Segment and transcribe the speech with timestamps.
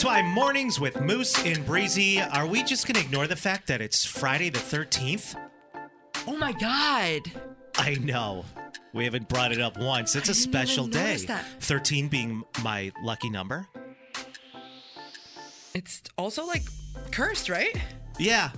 [0.00, 2.22] PXY mornings with Moose and Breezy.
[2.22, 5.38] Are we just going to ignore the fact that it's Friday the 13th?
[6.26, 7.20] Oh my God.
[7.76, 8.46] I know.
[8.94, 10.16] We haven't brought it up once.
[10.16, 11.16] It's a didn't special day.
[11.26, 11.44] that.
[11.60, 13.66] 13 being my lucky number.
[15.74, 16.62] It's also like
[17.10, 17.76] cursed, right?
[18.18, 18.52] Yeah.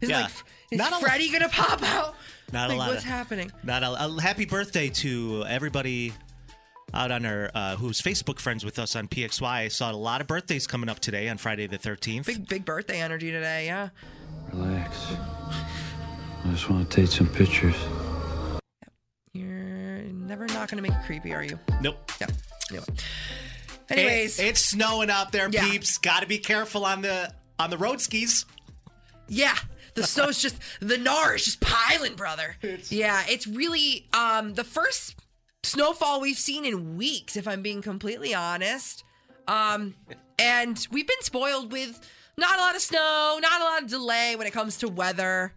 [0.00, 0.22] Is Yeah.
[0.22, 0.32] like
[0.72, 2.16] is Not a- Freddy gonna pop out?
[2.52, 2.88] Not like, a lot.
[2.88, 3.52] What's of, happening?
[3.62, 6.12] Not a, a happy birthday to everybody
[6.92, 9.46] out on our uh, who's Facebook friends with us on PXY.
[9.46, 12.26] I saw a lot of birthdays coming up today on Friday the 13th.
[12.26, 13.66] Big big birthday energy today.
[13.66, 13.88] Yeah.
[14.52, 15.06] Relax.
[15.14, 17.74] I just want to take some pictures.
[19.32, 21.58] You're never not gonna make it creepy, are you?
[21.80, 22.10] Nope.
[22.20, 22.26] Yeah.
[22.70, 22.80] Yeah.
[23.90, 25.68] Anyways, It- it's snowing out there, Yeah.
[25.68, 25.98] peeps.
[25.98, 28.44] Got to be careful on the on the road skis.
[29.28, 29.56] Yeah.
[29.94, 32.56] The snow's just the gnar is just piling, brother.
[32.90, 35.16] yeah, it's really um the first
[35.64, 39.04] snowfall we've seen in weeks, if I'm being completely honest.
[39.48, 39.94] Um
[40.38, 42.00] and we've been spoiled with
[42.36, 45.52] not a lot of snow, not a lot of delay when it comes to weather.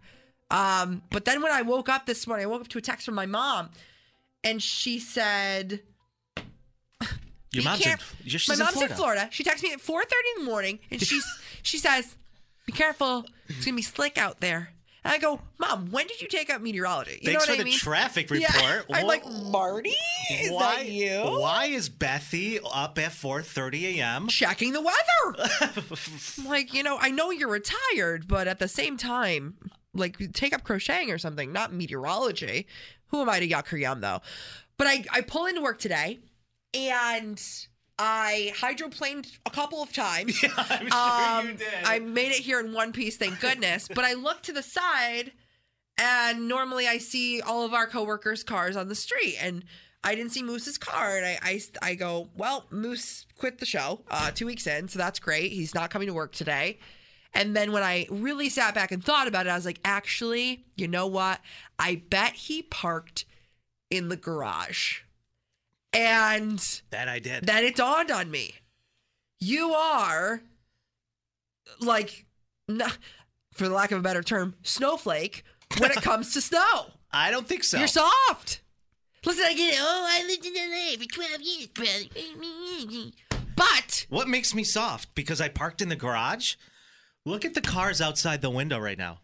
[0.50, 3.04] Um, but then when I woke up this morning, I woke up to a text
[3.04, 3.70] from my mom,
[4.44, 5.80] and she said,
[7.52, 8.92] Your "Be mom's in, she's my in mom's Florida.
[8.92, 9.28] in Florida.
[9.32, 10.02] She texts me at 4:30
[10.38, 11.24] in the morning, and she's
[11.62, 12.14] she says,
[12.66, 14.70] "Be careful, it's gonna be slick out there."
[15.04, 17.56] And I go, "Mom, when did you take up meteorology?" You Thanks know for I
[17.58, 17.78] the mean?
[17.78, 18.46] traffic Yeah.
[18.54, 18.86] report.
[18.92, 19.94] I'm Wha- like, Marty,
[20.30, 21.20] is why, that you?
[21.40, 24.28] Why is Bethy up at 4:30 a.m.?
[24.28, 25.48] Checking the weather.
[26.46, 29.56] Like, you know, I know you're retired, but at the same time,
[29.94, 32.66] like, take up crocheting or something, not meteorology.
[33.08, 34.20] Who am I to yuck her yum, though?
[34.76, 36.20] But I, I pull into work today,
[36.74, 37.40] and
[37.98, 40.42] I hydroplaned a couple of times.
[40.56, 41.68] I'm sure Um, you did.
[41.84, 43.88] I made it here in one piece, thank goodness.
[43.94, 45.32] but I look to the side,
[45.96, 49.64] and normally I see all of our coworkers' cars on the street, and
[50.04, 54.00] I didn't see Moose's car, and I I, I go, well, Moose quit the show
[54.10, 55.50] uh, two weeks in, so that's great.
[55.52, 56.78] He's not coming to work today.
[57.34, 60.64] And then when I really sat back and thought about it, I was like, actually,
[60.76, 61.40] you know what?
[61.78, 63.26] I bet he parked
[63.90, 65.00] in the garage.
[65.92, 66.58] And
[66.90, 67.46] that I did.
[67.46, 68.54] then it dawned on me.
[69.40, 70.42] You are
[71.80, 72.26] like,
[73.52, 75.44] for the lack of a better term, snowflake
[75.78, 76.86] when it comes to snow.
[77.10, 77.78] I don't think so.
[77.78, 78.60] You're soft.
[79.24, 79.80] Listen, I get it.
[79.80, 83.02] Oh, I lived in LA for 12 years.
[83.56, 85.14] But What makes me soft?
[85.14, 86.54] Because I parked in the garage?
[87.24, 89.18] Look at the cars outside the window right now.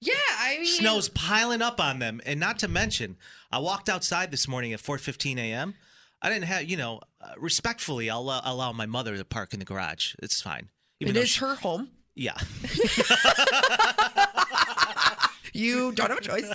[0.00, 2.20] yeah, I mean, Snow's piling up on them.
[2.26, 3.16] And not to mention,
[3.52, 5.74] I walked outside this morning at 4:15 a.m.
[6.20, 9.58] I didn't have, you know, uh, respectfully, I'll uh, allow my mother to park in
[9.60, 10.14] the garage.
[10.20, 10.68] It's fine.
[11.00, 11.90] It though is she- her home.
[12.14, 12.34] Yeah.
[15.54, 16.48] You don't have a choice.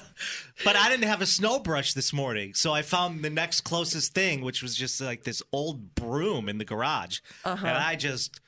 [0.63, 4.13] But I didn't have a snow brush this morning, so I found the next closest
[4.13, 7.65] thing, which was just like this old broom in the garage, Uh-huh.
[7.67, 8.39] and I just.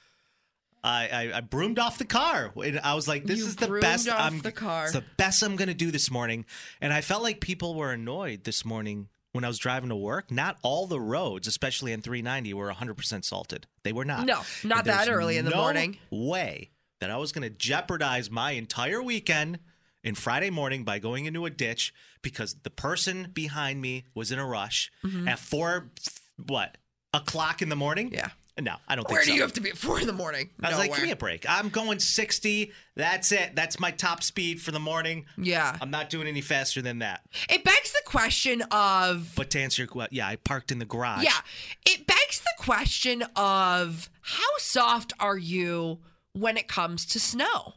[0.84, 2.54] I, I, I broomed off the car.
[2.64, 4.84] And I was like, "This You is the best off I'm the car.
[4.84, 6.46] It's the best I'm gonna do this morning."
[6.80, 10.32] And I felt like people were annoyed this morning when I was driving to work.
[10.32, 13.68] Not all the roads, especially in 390, were 100 percent salted.
[13.84, 14.26] They were not.
[14.26, 15.98] No, not that early in the no morning.
[16.10, 19.60] Way that I was gonna jeopardize my entire weekend
[20.04, 24.40] in Friday morning by going into a ditch because the person behind me was in
[24.40, 24.92] a rush
[25.28, 25.92] at four,
[26.38, 26.78] what,
[27.14, 28.08] o'clock in the morning?
[28.08, 28.16] Mm-hmm.
[28.16, 28.30] Yeah.
[28.62, 29.32] No, I don't think Where so.
[29.32, 30.50] do you have to be at four in the morning?
[30.64, 31.46] I was like, give me a break.
[31.48, 32.72] I'm going 60.
[32.96, 33.54] That's it.
[33.54, 35.26] That's my top speed for the morning.
[35.38, 35.78] Yeah.
[35.82, 37.22] I'm not doing any faster than that.
[37.50, 40.86] It begs the question of But to answer your question, yeah, I parked in the
[40.86, 41.26] garage.
[41.26, 41.32] Yeah.
[41.86, 46.00] It begs the question of how soft are you
[46.32, 47.74] when it comes to snow?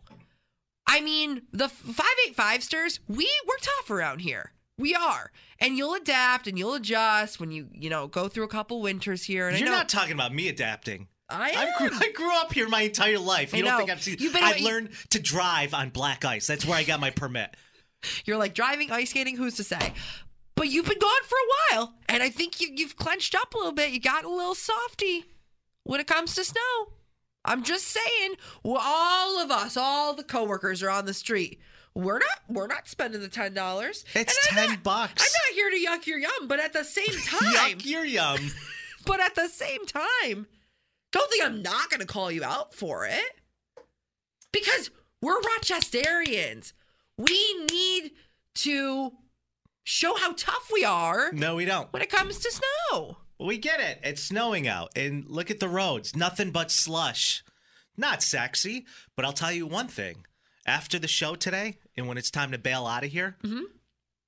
[0.87, 4.53] I mean, the 585 sters, we we're tough around here.
[4.79, 5.33] We are.
[5.59, 9.25] And you'll adapt and you'll adjust when you, you know, go through a couple winters
[9.25, 9.49] here.
[9.49, 11.09] And You're I know, not talking about me adapting.
[11.29, 12.01] I I grew, am.
[12.03, 13.53] I grew up here my entire life.
[13.53, 13.79] You I don't know.
[13.79, 14.17] think I've seen?
[14.19, 16.47] You've been- I learned to drive on black ice.
[16.47, 17.55] That's where I got my permit.
[18.25, 19.93] You're like driving, ice skating, who's to say?
[20.55, 21.95] But you've been gone for a while.
[22.09, 23.91] And I think you, you've clenched up a little bit.
[23.91, 25.25] You got a little softy
[25.85, 26.93] when it comes to snow.
[27.45, 28.35] I'm just saying,
[28.65, 31.61] all of us, all the coworkers are on the street.
[31.99, 34.05] We're not we're not spending the ten dollars.
[34.15, 35.21] It's 10 bucks.
[35.21, 38.53] I'm not here to yuck your yum, but at the same time Yuck, you're yum.
[39.05, 40.47] but at the same time,
[41.11, 43.41] Don't think I'm not going to call you out for it
[44.53, 44.91] because
[45.21, 46.73] we're Rochesterians.
[47.17, 48.13] We need
[48.57, 49.13] to
[49.83, 51.93] show how tough we are No, we don't.
[51.93, 53.17] when it comes to snow.
[53.41, 53.99] We get it.
[54.05, 56.15] It's snowing out, and look at the roads.
[56.15, 57.43] Nothing but slush.
[57.97, 58.87] Not sexy,
[59.17, 60.27] but I'll tell you one thing.
[60.67, 63.37] After the show today, and when it's time to bail out of here,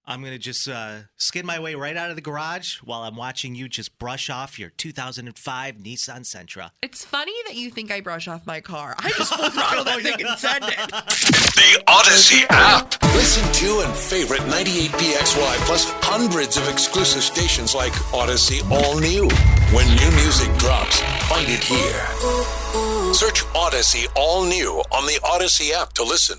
[0.07, 3.55] I'm gonna just uh, skid my way right out of the garage while I'm watching
[3.55, 6.71] you just brush off your 2005 Nissan Sentra.
[6.83, 8.97] It's funny that you think I brush off my car.
[8.99, 10.77] I just full throttle that thing and send it.
[11.61, 12.95] The Audacy app.
[13.15, 19.29] Listen to and favorite 98PXY plus hundreds of exclusive stations like Audacy All New.
[19.77, 23.13] When new music drops, find it here.
[23.15, 26.39] Search Audacy All New on the Audacy app to listen.